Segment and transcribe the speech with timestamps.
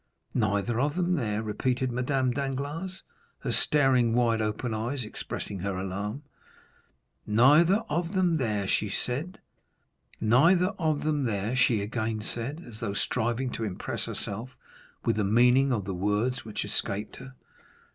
[0.33, 3.03] "Neither of them there?" repeated Madame Danglars,
[3.41, 6.23] her staring, wide open eyes expressing her alarm.
[7.27, 9.41] "Neither of them there!" she again
[12.19, 14.57] said, as though striving to impress herself
[15.05, 17.35] with the meaning of the words which escaped her.